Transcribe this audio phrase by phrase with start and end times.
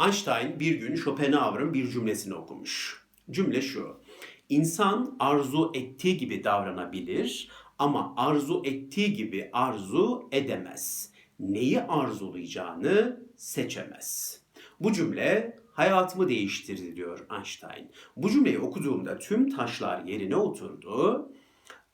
[0.00, 3.02] Einstein bir gün Schopenhauer'ın bir cümlesini okumuş.
[3.30, 4.00] Cümle şu.
[4.48, 11.12] İnsan arzu ettiği gibi davranabilir ama arzu ettiği gibi arzu edemez.
[11.40, 14.40] Neyi arzulayacağını seçemez.
[14.80, 17.90] Bu cümle hayatımı değiştirdi diyor Einstein.
[18.16, 21.28] Bu cümleyi okuduğumda tüm taşlar yerine oturdu.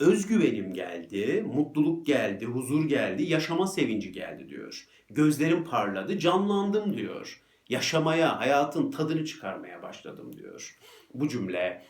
[0.01, 4.87] Özgüvenim geldi, mutluluk geldi, huzur geldi, yaşama sevinci geldi diyor.
[5.11, 7.44] Gözlerim parladı, canlandım diyor.
[7.69, 10.79] Yaşamaya, hayatın tadını çıkarmaya başladım diyor.
[11.15, 11.85] Bu cümle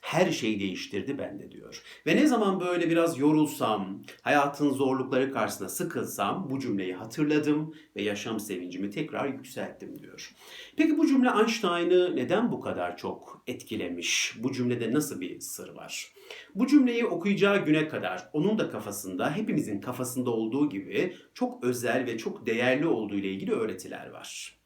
[0.00, 1.82] her şeyi değiştirdi bende diyor.
[2.06, 8.40] Ve ne zaman böyle biraz yorulsam, hayatın zorlukları karşısında sıkılsam bu cümleyi hatırladım ve yaşam
[8.40, 10.34] sevincimi tekrar yükselttim diyor.
[10.76, 14.34] Peki bu cümle Einstein'ı neden bu kadar çok etkilemiş?
[14.38, 16.12] Bu cümlede nasıl bir sır var?
[16.54, 22.18] Bu cümleyi okuyacağı güne kadar onun da kafasında, hepimizin kafasında olduğu gibi çok özel ve
[22.18, 24.59] çok değerli olduğu ile ilgili öğretiler var.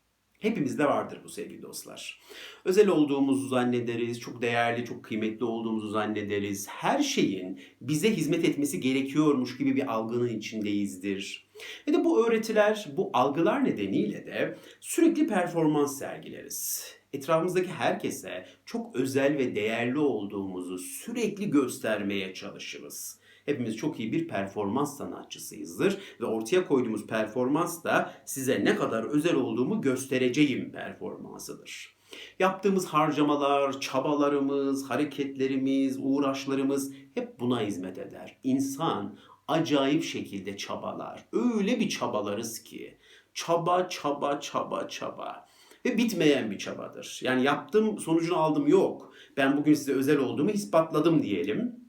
[0.45, 2.21] Hepimizde vardır bu sevgili dostlar.
[2.65, 6.69] Özel olduğumuzu zannederiz, çok değerli, çok kıymetli olduğumuzu zannederiz.
[6.69, 11.47] Her şeyin bize hizmet etmesi gerekiyormuş gibi bir algının içindeyizdir.
[11.89, 16.91] Ve de bu öğretiler, bu algılar nedeniyle de sürekli performans sergileriz.
[17.13, 23.21] Etrafımızdaki herkese çok özel ve değerli olduğumuzu sürekli göstermeye çalışırız.
[23.47, 29.35] Hepimiz çok iyi bir performans sanatçısıyızdır ve ortaya koyduğumuz performans da size ne kadar özel
[29.35, 31.95] olduğumu göstereceğim performansıdır.
[32.39, 38.37] Yaptığımız harcamalar, çabalarımız, hareketlerimiz, uğraşlarımız hep buna hizmet eder.
[38.45, 41.25] İnsan acayip şekilde çabalar.
[41.33, 42.99] Öyle bir çabalarız ki
[43.35, 45.47] çaba çaba çaba çaba
[45.87, 47.21] ve bitmeyen bir çabadır.
[47.23, 49.13] Yani yaptım sonucunu aldım yok.
[49.37, 51.84] Ben bugün size özel olduğumu ispatladım diyelim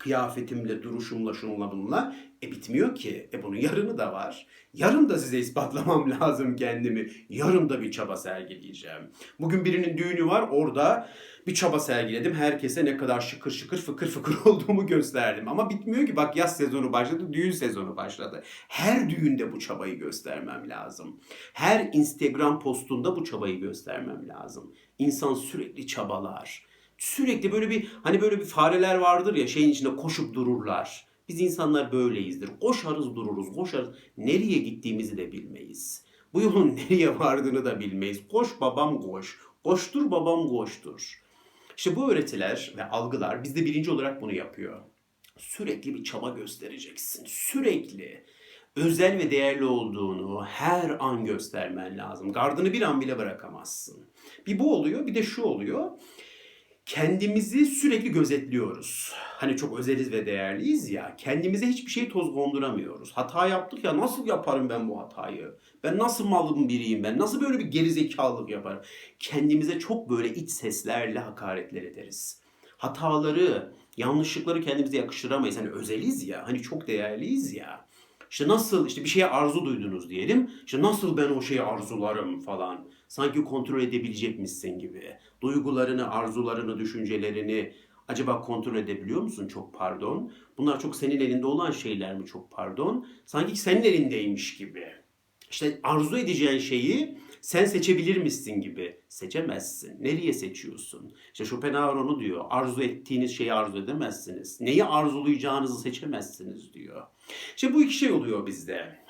[0.00, 2.16] kıyafetimle, duruşumla, şunla bununla.
[2.42, 3.30] E bitmiyor ki.
[3.32, 4.46] E bunun yarını da var.
[4.74, 7.10] Yarın da size ispatlamam lazım kendimi.
[7.28, 9.10] Yarın da bir çaba sergileyeceğim.
[9.40, 10.48] Bugün birinin düğünü var.
[10.50, 11.08] Orada
[11.46, 12.34] bir çaba sergiledim.
[12.34, 15.48] Herkese ne kadar şıkır şıkır fıkır fıkır olduğumu gösterdim.
[15.48, 16.16] Ama bitmiyor ki.
[16.16, 18.42] Bak yaz sezonu başladı, düğün sezonu başladı.
[18.68, 21.20] Her düğünde bu çabayı göstermem lazım.
[21.52, 24.74] Her Instagram postunda bu çabayı göstermem lazım.
[24.98, 26.69] İnsan sürekli çabalar
[27.00, 31.06] sürekli böyle bir hani böyle bir fareler vardır ya şeyin içinde koşup dururlar.
[31.28, 32.50] Biz insanlar böyleyizdir.
[32.60, 33.88] Koşarız dururuz, koşarız.
[34.16, 36.04] Nereye gittiğimizi de bilmeyiz.
[36.34, 38.20] Bu yolun nereye vardığını da bilmeyiz.
[38.28, 39.38] Koş babam koş.
[39.64, 41.22] Koştur babam koştur.
[41.76, 44.80] İşte bu öğretiler ve algılar bizde birinci olarak bunu yapıyor.
[45.38, 47.24] Sürekli bir çaba göstereceksin.
[47.26, 48.24] Sürekli
[48.76, 52.32] özel ve değerli olduğunu her an göstermen lazım.
[52.32, 54.06] Gardını bir an bile bırakamazsın.
[54.46, 55.90] Bir bu oluyor, bir de şu oluyor
[56.94, 59.12] kendimizi sürekli gözetliyoruz.
[59.16, 61.16] Hani çok özeliz ve değerliyiz ya.
[61.16, 63.12] Kendimize hiçbir şey toz konduramıyoruz.
[63.12, 65.54] Hata yaptık ya nasıl yaparım ben bu hatayı?
[65.84, 67.18] Ben nasıl malım biriyim ben?
[67.18, 68.82] Nasıl böyle bir gerizekalılık yaparım?
[69.18, 72.40] Kendimize çok böyle iç seslerle hakaretler ederiz.
[72.76, 75.58] Hataları, yanlışlıkları kendimize yakıştıramayız.
[75.58, 77.86] Hani özeliz ya, hani çok değerliyiz ya.
[78.30, 80.50] İşte nasıl işte bir şeye arzu duydunuz diyelim.
[80.66, 82.88] İşte nasıl ben o şeyi arzularım falan.
[83.10, 85.16] Sanki kontrol edebilecekmişsin gibi.
[85.40, 87.72] Duygularını, arzularını, düşüncelerini
[88.08, 89.48] acaba kontrol edebiliyor musun?
[89.48, 90.32] Çok pardon.
[90.58, 92.26] Bunlar çok senin elinde olan şeyler mi?
[92.26, 93.06] Çok pardon.
[93.26, 94.88] Sanki senin elindeymiş gibi.
[95.50, 100.02] İşte arzu edeceğin şeyi sen seçebilir misin gibi seçemezsin.
[100.04, 101.12] Nereye seçiyorsun?
[101.32, 102.44] İşte Schopenhauer onu diyor.
[102.50, 104.60] Arzu ettiğiniz şeyi arzu edemezsiniz.
[104.60, 107.02] Neyi arzulayacağınızı seçemezsiniz diyor.
[107.56, 109.00] İşte bu iki şey oluyor bizde.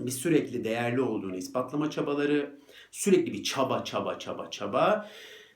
[0.00, 2.60] Biz sürekli değerli olduğunu ispatlama çabaları,
[2.90, 5.08] sürekli bir çaba çaba çaba çaba.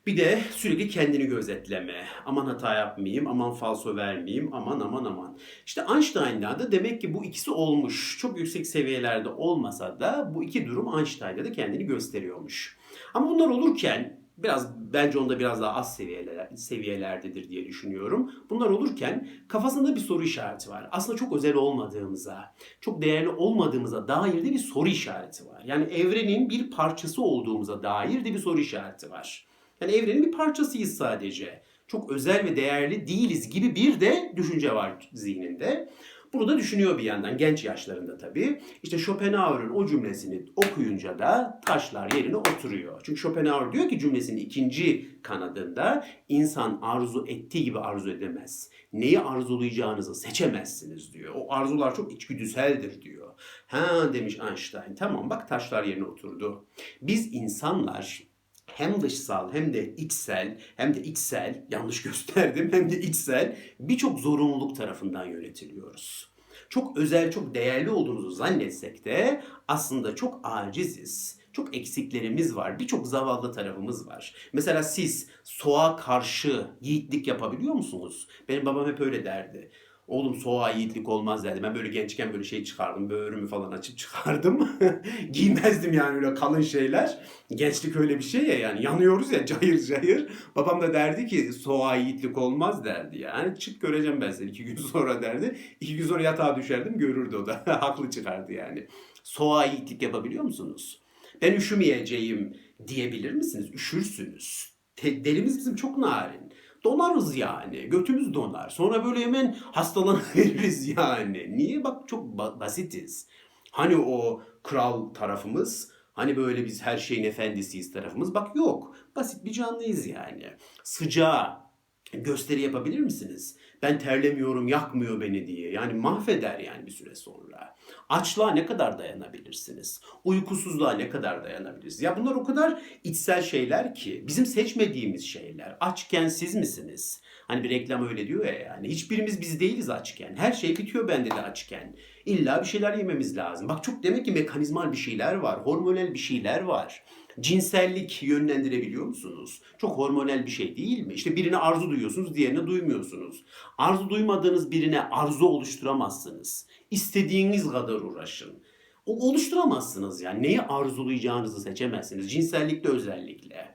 [0.07, 2.05] Bir de sürekli kendini gözetleme.
[2.27, 5.39] Aman hata yapmayayım, aman falso vermeyeyim, aman aman aman.
[5.67, 8.19] İşte Einstein'da da demek ki bu ikisi olmuş.
[8.21, 12.79] Çok yüksek seviyelerde olmasa da bu iki durum Einstein'da da kendini gösteriyormuş.
[13.15, 18.33] Ama bunlar olurken biraz bence onda biraz daha az seviyeler, seviyelerdedir diye düşünüyorum.
[18.51, 20.89] Bunlar olurken kafasında bir soru işareti var.
[20.93, 25.63] Aslında çok özel olmadığımıza, çok değerli olmadığımıza dair de bir soru işareti var.
[25.67, 29.47] Yani evrenin bir parçası olduğumuza dair de bir soru işareti var.
[29.81, 31.63] Yani evrenin bir parçasıyız sadece.
[31.87, 35.91] Çok özel ve değerli değiliz gibi bir de düşünce var zihninde.
[36.35, 38.61] Bunu da düşünüyor bir yandan genç yaşlarında tabii.
[38.83, 43.01] İşte Schopenhauer'ın o cümlesini okuyunca da taşlar yerine oturuyor.
[43.05, 48.71] Çünkü Schopenhauer diyor ki cümlesinin ikinci kanadında insan arzu ettiği gibi arzu edemez.
[48.93, 51.35] Neyi arzulayacağınızı seçemezsiniz diyor.
[51.37, 53.35] O arzular çok içgüdüseldir diyor.
[53.67, 56.67] Ha demiş Einstein tamam bak taşlar yerine oturdu.
[57.03, 58.34] Biz insanlar
[58.67, 64.77] hem dışsal hem de içsel hem de içsel yanlış gösterdim hem de içsel birçok zorunluluk
[64.77, 66.35] tarafından yönetiliyoruz.
[66.69, 71.45] Çok özel, çok değerli olduğumuzu zannetsek de aslında çok aciziz.
[71.53, 72.79] çok eksiklerimiz var.
[72.79, 74.35] Birçok zavallı tarafımız var.
[74.53, 78.29] Mesela siz soğuğa karşı yiğitlik yapabiliyor musunuz?
[78.49, 79.71] Benim babam hep öyle derdi.
[80.09, 81.63] Oğlum soğuğa yiğitlik olmaz derdi.
[81.63, 83.11] Ben böyle gençken böyle şey çıkardım.
[83.11, 84.69] Böğrümü falan açıp çıkardım.
[85.33, 87.19] Giymezdim yani öyle kalın şeyler.
[87.55, 90.29] Gençlik öyle bir şey ya yani yanıyoruz ya cayır cayır.
[90.57, 93.59] Babam da derdi ki soğuğa yiğitlik olmaz derdi yani.
[93.59, 95.57] Çık göreceğim ben seni iki gün sonra derdi.
[95.81, 97.63] İki gün sonra yatağa düşerdim görürdü o da.
[97.81, 98.87] Haklı çıkardı yani.
[99.23, 101.01] Soğuğa yiğitlik yapabiliyor musunuz?
[101.43, 102.57] Ben üşümeyeceğim
[102.89, 103.71] diyebilir misiniz?
[103.75, 104.75] Üşürsünüz.
[104.97, 106.53] Te- derimiz bizim çok narin.
[106.85, 107.81] Donarız yani.
[107.81, 108.69] Götümüz donar.
[108.69, 111.57] Sonra böyle hemen hastalanırız yani.
[111.57, 111.85] Niye?
[111.85, 113.27] Bak çok ba- basitiz.
[113.73, 118.35] Hani o kral tarafımız, hani böyle biz her şeyin efendisiyiz tarafımız.
[118.35, 118.97] Bak yok.
[119.17, 120.47] Basit bir canlıyız yani.
[120.85, 121.64] Sıcağı
[122.13, 123.57] gösteri yapabilir misiniz?
[123.83, 125.71] Ben terlemiyorum, yakmıyor beni diye.
[125.71, 127.77] Yani mahveder yani bir süre sonra.
[128.09, 130.01] Açlığa ne kadar dayanabilirsiniz?
[130.25, 132.03] Uykusuzluğa ne kadar dayanabilirsiniz?
[132.03, 135.77] Ya bunlar o kadar içsel şeyler ki bizim seçmediğimiz şeyler.
[135.81, 137.23] Açken siz misiniz?
[137.47, 138.89] Hani bir reklam öyle diyor ya yani.
[138.89, 140.37] Hiçbirimiz biz değiliz açken.
[140.37, 141.97] Her şey bitiyor bende de açken.
[142.27, 143.69] İlla bir şeyler yememiz lazım.
[143.69, 145.61] Bak çok demek ki mekanizmal bir şeyler var.
[145.61, 147.05] Hormonal bir şeyler var.
[147.41, 149.63] Cinsellik yönlendirebiliyor musunuz?
[149.79, 151.15] Çok hormonal bir şey değil mi?
[151.15, 153.45] İşte birine arzu duyuyorsunuz, diğerine duymuyorsunuz.
[153.79, 156.67] Arzu duymadığınız birine arzu oluşturamazsınız.
[156.91, 158.63] İstediğiniz kadar uğraşın.
[159.07, 160.43] O oluşturamazsınız yani.
[160.43, 162.33] Neyi arzulayacağınızı seçemezsiniz.
[162.33, 163.75] Cinsellikte özellikle.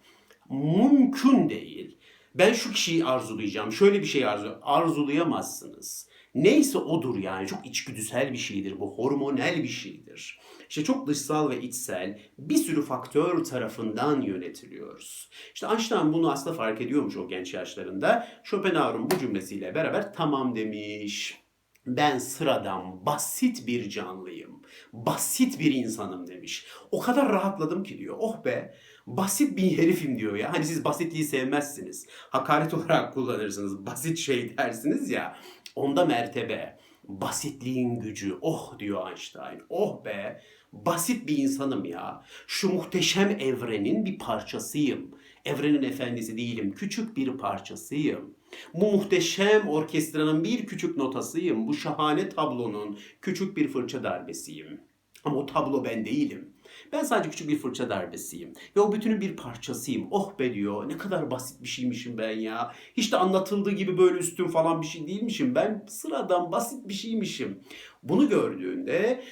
[0.49, 1.97] Mümkün değil.
[2.35, 3.71] Ben şu kişiyi arzulayacağım.
[3.71, 6.08] Şöyle bir şey arzu arzulayamazsınız.
[6.35, 7.47] Neyse odur yani.
[7.47, 8.97] Çok içgüdüsel bir şeydir bu.
[8.97, 10.39] Hormonal bir şeydir.
[10.69, 15.29] İşte çok dışsal ve içsel bir sürü faktör tarafından yönetiliyoruz.
[15.53, 18.27] İşte Einstein bunu aslında fark ediyormuş o genç yaşlarında.
[18.43, 21.39] Schopenhauer'un bu cümlesiyle beraber tamam demiş.
[21.87, 24.61] Ben sıradan basit bir canlıyım.
[24.93, 26.65] Basit bir insanım demiş.
[26.91, 28.15] O kadar rahatladım ki diyor.
[28.19, 28.73] Oh be
[29.07, 30.53] basit bir herifim diyor ya.
[30.53, 32.07] Hani siz basitliği sevmezsiniz.
[32.09, 33.85] Hakaret olarak kullanırsınız.
[33.85, 35.37] Basit şey dersiniz ya.
[35.79, 36.77] Onda mertebe.
[37.03, 38.37] Basitliğin gücü.
[38.41, 39.61] Oh diyor Einstein.
[39.69, 40.41] Oh be.
[40.73, 42.23] Basit bir insanım ya.
[42.47, 45.11] Şu muhteşem evrenin bir parçasıyım.
[45.45, 46.71] Evrenin efendisi değilim.
[46.71, 48.35] Küçük bir parçasıyım.
[48.73, 51.67] Bu muhteşem orkestranın bir küçük notasıyım.
[51.67, 54.81] Bu şahane tablonun küçük bir fırça darbesiyim.
[55.25, 56.53] Ama o tablo ben değilim.
[56.91, 58.53] Ben sadece küçük bir fırça darbesiyim.
[58.75, 60.07] Ve o bütünün bir parçasıyım.
[60.11, 60.89] Oh be diyor.
[60.89, 62.73] Ne kadar basit bir şeymişim ben ya.
[62.97, 65.55] Hiç de anlatıldığı gibi böyle üstün falan bir şey değilmişim.
[65.55, 67.59] Ben sıradan basit bir şeymişim.
[68.03, 69.23] Bunu gördüğünde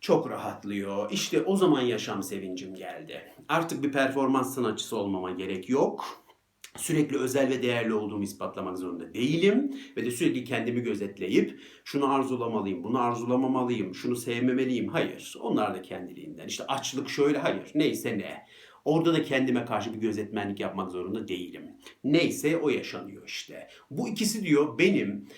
[0.00, 1.10] çok rahatlıyor.
[1.10, 3.32] İşte o zaman yaşam sevincim geldi.
[3.48, 6.23] Artık bir performans sanatçısı olmama gerek yok.
[6.76, 12.84] Sürekli özel ve değerli olduğumu ispatlamak zorunda değilim ve de sürekli kendimi gözetleyip şunu arzulamalıyım,
[12.84, 14.88] bunu arzulamamalıyım, şunu sevmemeliyim.
[14.88, 16.46] Hayır, onlar da kendiliğinden.
[16.46, 18.46] İşte açlık şöyle, hayır, neyse ne.
[18.84, 21.70] Orada da kendime karşı bir gözetmenlik yapmak zorunda değilim.
[22.04, 23.68] Neyse o yaşanıyor işte.
[23.90, 25.28] Bu ikisi diyor benim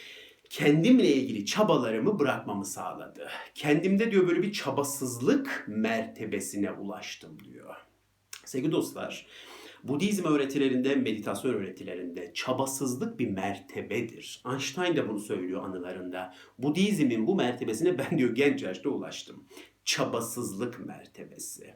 [0.51, 3.29] kendimle ilgili çabalarımı bırakmamı sağladı.
[3.55, 7.75] Kendimde diyor böyle bir çabasızlık mertebesine ulaştım diyor.
[8.45, 9.27] Sevgili dostlar,
[9.89, 14.43] Budizm öğretilerinde, meditasyon öğretilerinde çabasızlık bir mertebedir.
[14.51, 16.35] Einstein de bunu söylüyor anılarında.
[16.59, 19.45] Budizmin bu mertebesine ben diyor genç yaşta ulaştım.
[19.85, 21.75] Çabasızlık mertebesi.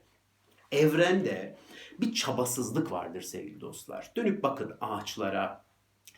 [0.72, 1.56] Evrende
[2.00, 4.12] bir çabasızlık vardır sevgili dostlar.
[4.16, 5.64] Dönüp bakın ağaçlara,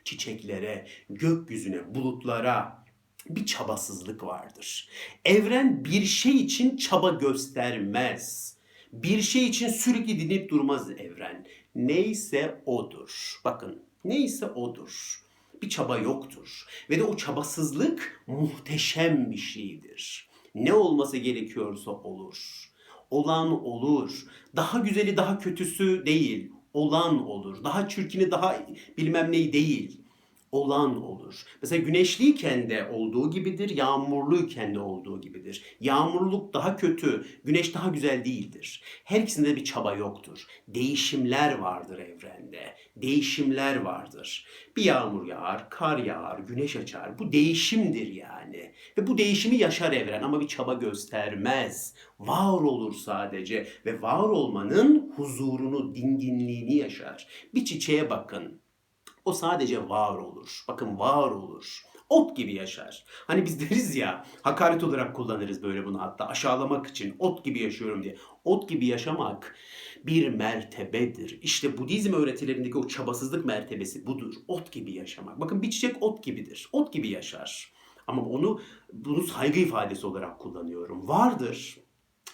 [0.04, 2.84] çiçeklere, gökyüzüne, bulutlara
[3.28, 4.88] bir çabasızlık vardır.
[5.24, 8.56] Evren bir şey için çaba göstermez.
[8.92, 11.46] Bir şey için sürekli dinip durmaz evren.
[11.74, 13.40] Neyse odur.
[13.44, 15.22] Bakın neyse odur.
[15.62, 16.66] Bir çaba yoktur.
[16.90, 20.28] Ve de o çabasızlık muhteşem bir şeydir.
[20.54, 22.70] Ne olması gerekiyorsa olur.
[23.10, 24.26] Olan olur.
[24.56, 26.52] Daha güzeli daha kötüsü değil.
[26.74, 27.64] Olan olur.
[27.64, 28.66] Daha çirkini daha
[28.98, 30.01] bilmem neyi değil
[30.52, 31.42] olan olur.
[31.62, 35.76] Mesela güneşliyken de olduğu gibidir, yağmurluyken de olduğu gibidir.
[35.80, 38.82] Yağmurluk daha kötü, güneş daha güzel değildir.
[39.04, 40.46] Her ikisinde bir çaba yoktur.
[40.68, 42.74] Değişimler vardır evrende.
[42.96, 44.46] Değişimler vardır.
[44.76, 47.18] Bir yağmur yağar, kar yağar, güneş açar.
[47.18, 48.72] Bu değişimdir yani.
[48.98, 51.94] Ve bu değişimi yaşar evren ama bir çaba göstermez.
[52.18, 57.28] Var olur sadece ve var olmanın huzurunu, dinginliğini yaşar.
[57.54, 58.61] Bir çiçeğe bakın.
[59.24, 60.64] O sadece var olur.
[60.68, 61.82] Bakın var olur.
[62.08, 63.04] Ot gibi yaşar.
[63.26, 68.02] Hani biz deriz ya hakaret olarak kullanırız böyle bunu hatta aşağılamak için ot gibi yaşıyorum
[68.02, 68.16] diye.
[68.44, 69.56] Ot gibi yaşamak
[70.04, 71.38] bir mertebedir.
[71.42, 74.34] İşte Budizm öğretilerindeki o çabasızlık mertebesi budur.
[74.48, 75.40] Ot gibi yaşamak.
[75.40, 76.68] Bakın bir çiçek ot gibidir.
[76.72, 77.72] Ot gibi yaşar.
[78.06, 78.60] Ama onu
[78.92, 81.08] bunu saygı ifadesi olarak kullanıyorum.
[81.08, 81.81] Vardır.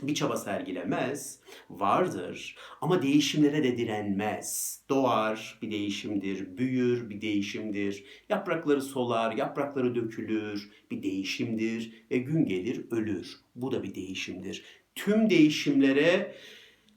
[0.02, 1.40] Bir çaba sergilemez,
[1.70, 4.80] vardır ama değişimlere de direnmez.
[4.88, 8.04] Doğar, bir değişimdir, büyür, bir değişimdir.
[8.28, 13.36] Yaprakları solar, yaprakları dökülür, bir değişimdir ve gün gelir ölür.
[13.54, 14.64] Bu da bir değişimdir.
[14.94, 16.34] Tüm değişimlere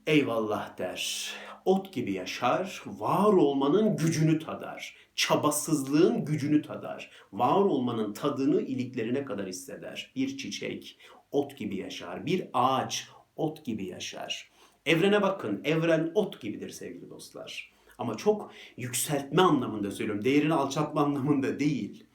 [0.08, 1.31] eyvallah der.
[1.65, 4.96] Ot gibi yaşar, var olmanın gücünü tadar.
[5.15, 7.12] Çabasızlığın gücünü tadar.
[7.31, 10.12] Var olmanın tadını iliklerine kadar hisseder.
[10.15, 10.98] Bir çiçek
[11.32, 12.26] ot gibi yaşar.
[12.26, 14.52] Bir ağaç ot gibi yaşar.
[14.86, 15.62] Evrene bakın.
[15.64, 17.72] Evren ot gibidir sevgili dostlar.
[17.98, 20.26] Ama çok yükseltme anlamında söylüyorum.
[20.26, 22.06] Değerini alçaltma anlamında değil.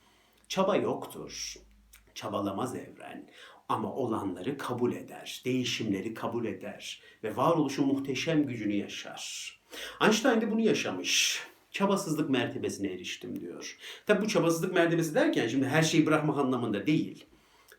[0.49, 1.54] Çaba yoktur.
[2.14, 3.28] Çabalamaz evren
[3.68, 9.56] ama olanları kabul eder, değişimleri kabul eder ve varoluşun muhteşem gücünü yaşar.
[10.02, 11.42] Einstein de bunu yaşamış.
[11.70, 13.78] Çabasızlık mertebesine eriştim diyor.
[14.06, 17.26] Tabi bu çabasızlık mertebesi derken şimdi her şeyi bırakmak anlamında değil.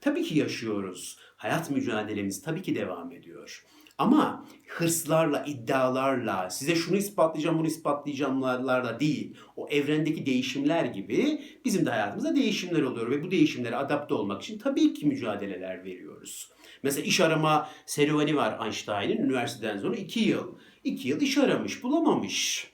[0.01, 1.17] Tabii ki yaşıyoruz.
[1.35, 3.65] Hayat mücadelemiz tabii ki devam ediyor.
[3.97, 9.37] Ama hırslarla, iddialarla, size şunu ispatlayacağım, bunu ispatlayacağımlarla değil.
[9.55, 14.59] O evrendeki değişimler gibi bizim de hayatımızda değişimler oluyor ve bu değişimlere adapte olmak için
[14.59, 16.49] tabii ki mücadeleler veriyoruz.
[16.83, 20.55] Mesela iş arama serüveni var Einstein'ın üniversiteden sonra iki yıl.
[20.83, 22.67] iki yıl iş aramış, bulamamış.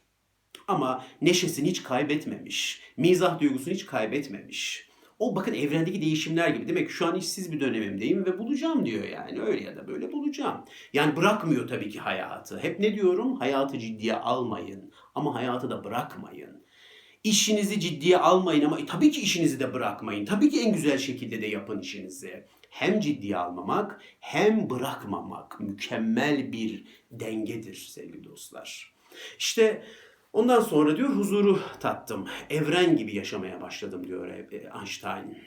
[0.67, 2.81] Ama neşesini hiç kaybetmemiş.
[2.97, 4.87] Mizah duygusunu hiç kaybetmemiş.
[5.23, 6.67] O bakın evrendeki değişimler gibi.
[6.67, 9.41] Demek ki şu an işsiz bir dönemimdeyim ve bulacağım diyor yani.
[9.41, 10.65] Öyle ya da böyle bulacağım.
[10.93, 12.59] Yani bırakmıyor tabii ki hayatı.
[12.59, 13.35] Hep ne diyorum?
[13.35, 14.91] Hayatı ciddiye almayın.
[15.15, 16.63] Ama hayatı da bırakmayın.
[17.23, 20.25] İşinizi ciddiye almayın ama tabii ki işinizi de bırakmayın.
[20.25, 22.45] Tabii ki en güzel şekilde de yapın işinizi.
[22.69, 28.93] Hem ciddiye almamak hem bırakmamak mükemmel bir dengedir sevgili dostlar.
[29.39, 29.83] İşte
[30.33, 32.27] Ondan sonra diyor huzuru tattım.
[32.49, 34.47] Evren gibi yaşamaya başladım diyor e,
[34.79, 35.37] Einstein.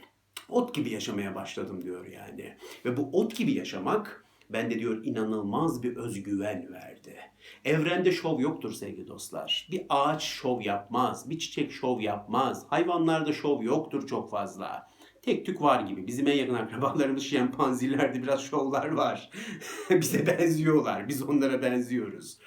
[0.48, 2.56] Ot gibi yaşamaya başladım diyor yani.
[2.84, 7.16] Ve bu ot gibi yaşamak bende diyor inanılmaz bir özgüven verdi.
[7.64, 9.68] Evrende şov yoktur sevgili dostlar.
[9.70, 12.66] Bir ağaç şov yapmaz, bir çiçek şov yapmaz.
[12.68, 14.90] Hayvanlarda şov yoktur çok fazla.
[15.22, 16.06] Tek tük var gibi.
[16.06, 19.30] Bizim en yakın akrabalarımız şempanzilerde biraz şovlar var.
[19.90, 21.08] Bize benziyorlar.
[21.08, 22.38] Biz onlara benziyoruz.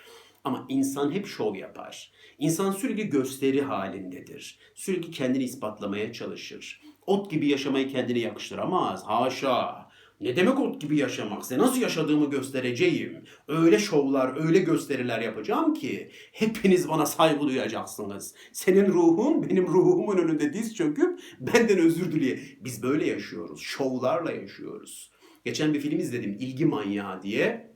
[0.43, 2.12] Ama insan hep şov yapar.
[2.38, 4.60] İnsan sürekli gösteri halindedir.
[4.75, 6.81] Sürekli kendini ispatlamaya çalışır.
[7.05, 9.03] Ot gibi yaşamayı kendine yakıştıramaz.
[9.03, 9.89] Haşa.
[10.22, 11.46] Ne demek ot gibi yaşamak?
[11.46, 13.24] Size nasıl yaşadığımı göstereceğim.
[13.48, 18.36] Öyle şovlar, öyle gösteriler yapacağım ki hepiniz bana saygı duyacaksınız.
[18.51, 22.39] Senin ruhun benim ruhumun önünde diz çöküp benden özür dileye.
[22.62, 23.62] Biz böyle yaşıyoruz.
[23.62, 25.12] Şovlarla yaşıyoruz.
[25.46, 26.38] Geçen bir film izledim.
[26.39, 27.75] İlgi Manyağı diye.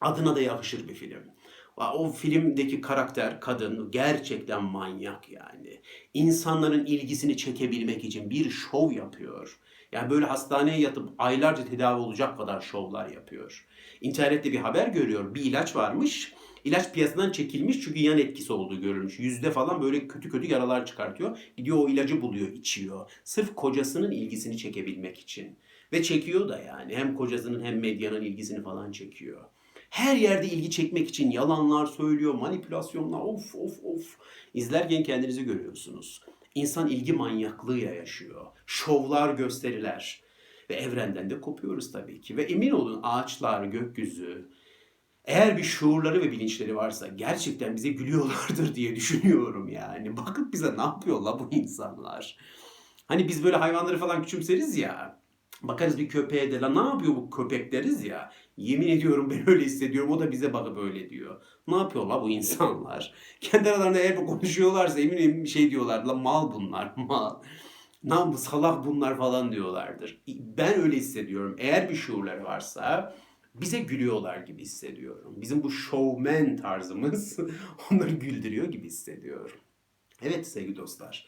[0.00, 1.33] Adına da yakışır bir film.
[1.76, 5.80] O filmdeki karakter kadın gerçekten manyak yani.
[6.14, 9.58] İnsanların ilgisini çekebilmek için bir şov yapıyor.
[9.92, 13.66] Yani böyle hastaneye yatıp aylarca tedavi olacak kadar şovlar yapıyor.
[14.00, 15.34] İnternette bir haber görüyor.
[15.34, 16.34] Bir ilaç varmış.
[16.64, 19.18] İlaç piyasadan çekilmiş çünkü yan etkisi olduğu görülmüş.
[19.18, 21.38] Yüzde falan böyle kötü kötü yaralar çıkartıyor.
[21.56, 23.10] Gidiyor o ilacı buluyor, içiyor.
[23.24, 25.58] Sırf kocasının ilgisini çekebilmek için.
[25.92, 26.96] Ve çekiyor da yani.
[26.96, 29.44] Hem kocasının hem medyanın ilgisini falan çekiyor.
[29.94, 34.16] Her yerde ilgi çekmek için yalanlar söylüyor, manipülasyonlar of of of.
[34.54, 36.22] İzlerken kendinizi görüyorsunuz.
[36.54, 38.46] İnsan ilgi manyaklığıyla yaşıyor.
[38.66, 40.22] Şovlar, gösteriler.
[40.70, 42.36] Ve evrenden de kopuyoruz tabii ki.
[42.36, 44.50] Ve emin olun ağaçlar, gökyüzü,
[45.24, 50.16] eğer bir şuurları ve bilinçleri varsa gerçekten bize gülüyorlardır diye düşünüyorum yani.
[50.16, 52.38] Bakıp bize ne yapıyorlar bu insanlar.
[53.06, 55.23] Hani biz böyle hayvanları falan küçümseriz ya.
[55.68, 58.32] Bakarız bir köpeğe de la ne yapıyor bu köpek deriz ya.
[58.56, 60.10] Yemin ediyorum ben öyle hissediyorum.
[60.10, 61.42] O da bize bakıp öyle diyor.
[61.68, 63.14] Ne yapıyorlar bu insanlar?
[63.40, 66.04] Kendi aralarında eğer konuşuyorlarsa eminim şey diyorlar.
[66.04, 67.34] La mal bunlar mal.
[68.32, 70.22] Bu salak bunlar falan diyorlardır.
[70.28, 71.56] Ben öyle hissediyorum.
[71.58, 73.14] Eğer bir şuurları varsa
[73.54, 75.34] bize gülüyorlar gibi hissediyorum.
[75.36, 77.38] Bizim bu showman tarzımız
[77.90, 79.56] onları güldürüyor gibi hissediyorum.
[80.22, 81.26] Evet sevgili dostlar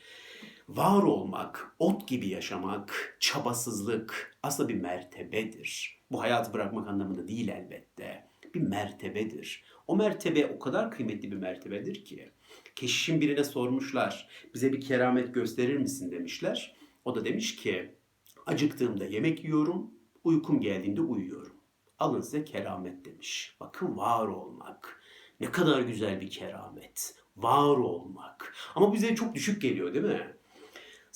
[0.68, 6.00] var olmak, ot gibi yaşamak, çabasızlık aslında bir mertebedir.
[6.10, 8.26] Bu hayatı bırakmak anlamında değil elbette.
[8.54, 9.64] Bir mertebedir.
[9.86, 12.30] O mertebe o kadar kıymetli bir mertebedir ki.
[12.76, 16.76] Keşişin birine sormuşlar, bize bir keramet gösterir misin demişler.
[17.04, 17.94] O da demiş ki,
[18.46, 19.90] acıktığımda yemek yiyorum,
[20.24, 21.56] uykum geldiğinde uyuyorum.
[21.98, 23.56] Alın size keramet demiş.
[23.60, 25.02] Bakın var olmak.
[25.40, 27.14] Ne kadar güzel bir keramet.
[27.36, 28.54] Var olmak.
[28.74, 30.35] Ama bize çok düşük geliyor değil mi?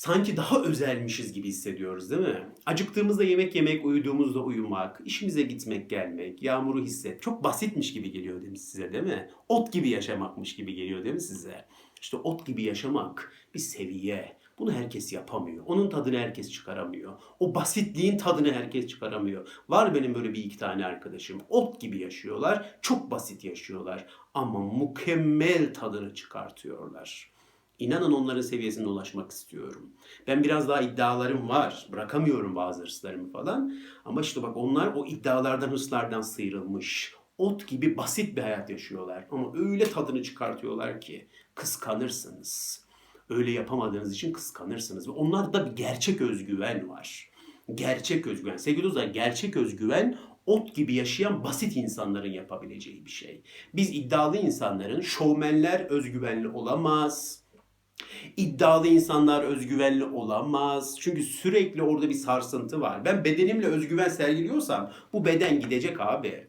[0.00, 2.49] Sanki daha özelmişiz gibi hissediyoruz değil mi?
[2.66, 7.23] Acıktığımızda yemek yemek, uyuduğumuzda uyumak, işimize gitmek gelmek, yağmuru hisset.
[7.23, 9.30] Çok basitmiş gibi geliyor değil mi size değil mi?
[9.49, 11.64] Ot gibi yaşamakmış gibi geliyor değil mi size?
[12.00, 14.37] İşte ot gibi yaşamak bir seviye.
[14.59, 15.64] Bunu herkes yapamıyor.
[15.66, 17.12] Onun tadını herkes çıkaramıyor.
[17.40, 19.49] O basitliğin tadını herkes çıkaramıyor.
[19.69, 21.40] Var benim böyle bir iki tane arkadaşım.
[21.49, 22.78] Ot gibi yaşıyorlar.
[22.83, 24.07] Çok basit yaşıyorlar.
[24.35, 27.39] Ama mükemmel tadını çıkartıyorlar.
[27.80, 29.90] İnanın onların seviyesine ulaşmak istiyorum.
[30.26, 31.88] Ben biraz daha iddialarım var.
[31.92, 33.75] Bırakamıyorum bazı hırslarımı falan.
[34.04, 37.14] Ama işte bak onlar o iddialardan, hırslardan sıyrılmış.
[37.38, 39.26] Ot gibi basit bir hayat yaşıyorlar.
[39.30, 42.84] Ama öyle tadını çıkartıyorlar ki kıskanırsınız.
[43.30, 45.08] Öyle yapamadığınız için kıskanırsınız.
[45.08, 47.30] Ve onlarda bir gerçek özgüven var.
[47.75, 48.56] Gerçek özgüven.
[48.56, 53.42] Sevgili dostlar gerçek özgüven ot gibi yaşayan basit insanların yapabileceği bir şey.
[53.75, 57.44] Biz iddialı insanların, şovmenler özgüvenli olamaz.
[58.37, 60.97] İddialı insanlar özgüvenli olamaz.
[61.00, 63.04] Çünkü sürekli orada bir sarsıntı var.
[63.04, 66.47] Ben bedenimle özgüven sergiliyorsam bu beden gidecek abi.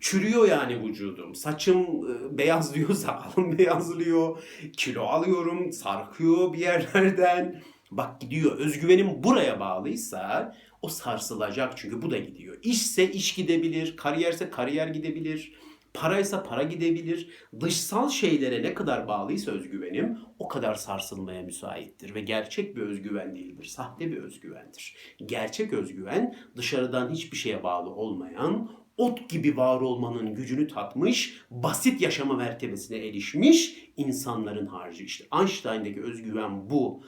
[0.00, 1.34] Çürüyor yani vücudum.
[1.34, 4.38] Saçım e, beyazlıyor, sakalım beyazlıyor.
[4.76, 7.62] Kilo alıyorum, sarkıyor bir yerlerden.
[7.90, 8.58] Bak gidiyor.
[8.58, 12.56] Özgüvenim buraya bağlıysa o sarsılacak çünkü bu da gidiyor.
[12.62, 15.52] İşse iş gidebilir, kariyerse kariyer gidebilir.
[15.94, 17.30] Paraysa para gidebilir.
[17.60, 22.14] Dışsal şeylere ne kadar bağlıysa özgüvenim o kadar sarsılmaya müsaittir.
[22.14, 23.64] Ve gerçek bir özgüven değildir.
[23.64, 24.96] Sahte bir özgüvendir.
[25.26, 32.34] Gerçek özgüven dışarıdan hiçbir şeye bağlı olmayan, ot gibi var olmanın gücünü tatmış, basit yaşama
[32.34, 35.24] mertebesine erişmiş insanların harcı işte.
[35.40, 37.02] Einstein'daki özgüven bu.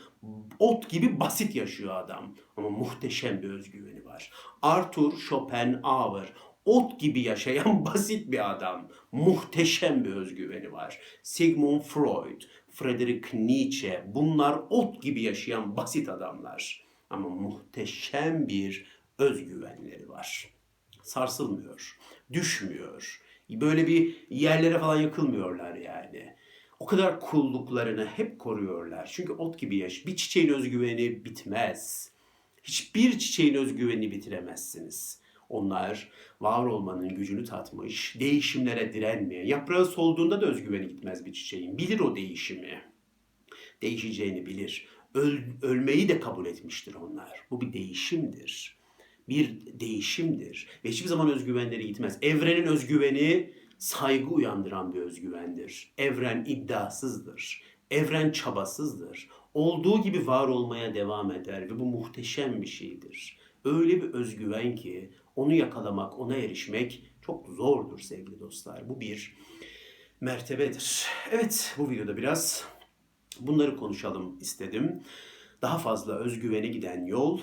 [0.59, 4.31] Ot gibi basit yaşıyor adam ama muhteşem bir özgüveni var.
[4.63, 6.33] Arthur Schopenhauer
[6.65, 8.89] ot gibi yaşayan basit bir adam.
[9.13, 10.99] Muhteşem bir özgüveni var.
[11.23, 16.85] Sigmund Freud, Friedrich Nietzsche bunlar ot gibi yaşayan basit adamlar.
[17.11, 20.55] Ama muhteşem bir özgüvenleri var.
[21.03, 21.99] Sarsılmıyor,
[22.33, 23.21] düşmüyor.
[23.51, 26.35] Böyle bir yerlere falan yakılmıyorlar yani.
[26.81, 29.11] O kadar kulluklarını hep koruyorlar.
[29.13, 30.07] Çünkü ot gibi yaş.
[30.07, 32.11] Bir çiçeğin özgüveni bitmez.
[32.63, 35.21] Hiçbir çiçeğin özgüvenini bitiremezsiniz.
[35.51, 36.09] Onlar
[36.41, 41.79] var olmanın gücünü tatmış, değişimlere direnmeyen, yaprağı solduğunda da özgüveni gitmez bir çiçeğin.
[41.79, 42.83] Bilir o değişimi.
[43.83, 44.87] Değişeceğini bilir.
[45.15, 47.31] Öl, ölmeyi de kabul etmiştir onlar.
[47.51, 48.77] Bu bir değişimdir.
[49.29, 50.69] Bir değişimdir.
[50.85, 52.19] Ve hiçbir zaman özgüvenleri gitmez.
[52.23, 55.93] Evrenin özgüveni saygı uyandıran bir özgüvendir.
[55.99, 57.63] Evren iddiasızdır.
[57.91, 59.29] Evren çabasızdır.
[59.55, 63.39] Olduğu gibi var olmaya devam eder ve bu muhteşem bir şeydir.
[63.65, 68.89] Öyle bir özgüven ki onu yakalamak, ona erişmek çok zordur sevgili dostlar.
[68.89, 69.37] Bu bir
[70.21, 71.07] mertebedir.
[71.31, 72.65] Evet bu videoda biraz
[73.41, 75.03] bunları konuşalım istedim.
[75.63, 77.41] Daha fazla özgüvene giden yol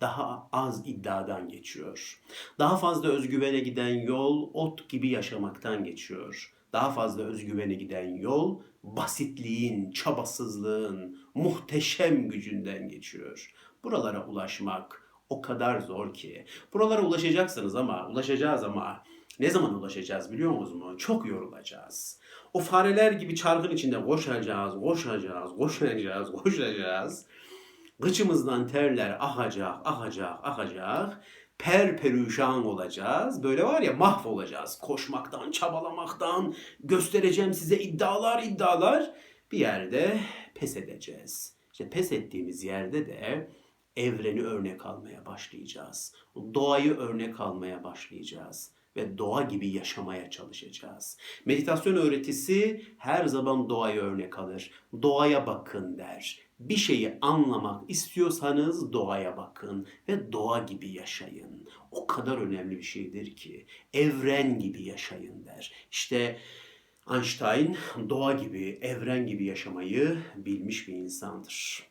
[0.00, 2.20] daha az iddiadan geçiyor.
[2.58, 6.54] Daha fazla özgüvene giden yol ot gibi yaşamaktan geçiyor.
[6.72, 13.54] Daha fazla özgüvene giden yol basitliğin, çabasızlığın, muhteşem gücünden geçiyor.
[13.84, 16.44] Buralara ulaşmak o kadar zor ki.
[16.72, 19.02] Buralara ulaşacaksınız ama, ulaşacağız ama
[19.40, 20.98] ne zaman ulaşacağız biliyor musunuz?
[20.98, 22.20] Çok yorulacağız.
[22.54, 27.26] O fareler gibi çarkın içinde koşacağız, koşacağız, koşacağız, koşacağız.
[28.00, 31.20] Gıçımızdan terler ahacak, ahacak, ahacak.
[31.58, 33.42] Per perüşan olacağız.
[33.42, 34.78] Böyle var ya mahvolacağız.
[34.78, 39.10] Koşmaktan, çabalamaktan, göstereceğim size iddialar, iddialar.
[39.52, 40.20] Bir yerde
[40.54, 41.56] pes edeceğiz.
[41.72, 43.50] İşte pes ettiğimiz yerde de
[43.98, 46.14] evreni örnek almaya başlayacağız.
[46.54, 51.18] Doğayı örnek almaya başlayacağız ve doğa gibi yaşamaya çalışacağız.
[51.44, 54.70] Meditasyon öğretisi her zaman doğaya örnek alır.
[55.02, 56.38] Doğaya bakın der.
[56.60, 61.68] Bir şeyi anlamak istiyorsanız doğaya bakın ve doğa gibi yaşayın.
[61.90, 65.72] O kadar önemli bir şeydir ki evren gibi yaşayın der.
[65.90, 66.38] İşte
[67.12, 67.76] Einstein
[68.08, 71.88] doğa gibi, evren gibi yaşamayı bilmiş bir insandır.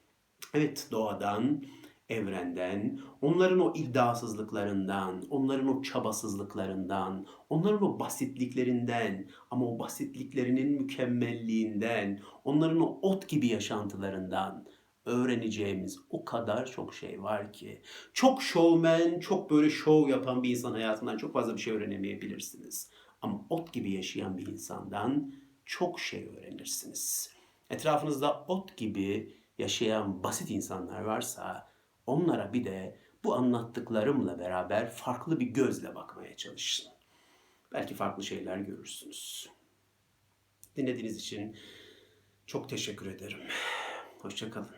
[0.54, 1.64] Evet doğadan,
[2.10, 12.82] evrenden, onların o iddiasızlıklarından, onların o çabasızlıklarından, onların o basitliklerinden ama o basitliklerinin mükemmelliğinden, onların
[12.82, 14.66] o ot gibi yaşantılarından
[15.06, 17.82] öğreneceğimiz o kadar çok şey var ki.
[18.14, 22.92] Çok şovmen, çok böyle şov yapan bir insan hayatından çok fazla bir şey öğrenemeyebilirsiniz.
[23.22, 25.34] Ama ot gibi yaşayan bir insandan
[25.66, 27.32] çok şey öğrenirsiniz.
[27.70, 31.67] Etrafınızda ot gibi yaşayan basit insanlar varsa
[32.08, 36.88] onlara bir de bu anlattıklarımla beraber farklı bir gözle bakmaya çalışın.
[37.74, 39.50] Belki farklı şeyler görürsünüz.
[40.76, 41.58] Dinlediğiniz için
[42.46, 43.40] çok teşekkür ederim.
[44.20, 44.77] Hoşçakalın.